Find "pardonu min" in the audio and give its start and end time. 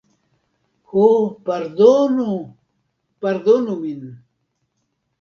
3.23-4.05